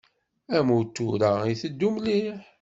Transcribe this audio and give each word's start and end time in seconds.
Amutur-a 0.57 1.31
itteddu 1.51 1.89
mliḥ. 1.95 2.37